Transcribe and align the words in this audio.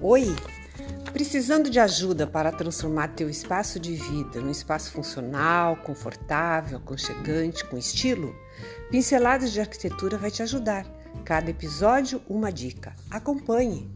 Oi! 0.00 0.32
Precisando 1.12 1.68
de 1.68 1.80
ajuda 1.80 2.24
para 2.24 2.52
transformar 2.52 3.08
teu 3.08 3.28
espaço 3.28 3.80
de 3.80 3.94
vida 3.96 4.40
num 4.40 4.52
espaço 4.52 4.92
funcional, 4.92 5.76
confortável, 5.78 6.78
aconchegante, 6.78 7.64
com 7.64 7.76
estilo? 7.76 8.32
Pinceladas 8.92 9.50
de 9.50 9.60
Arquitetura 9.60 10.16
vai 10.16 10.30
te 10.30 10.40
ajudar. 10.40 10.86
Cada 11.24 11.50
episódio, 11.50 12.22
uma 12.28 12.52
dica. 12.52 12.94
Acompanhe! 13.10 13.90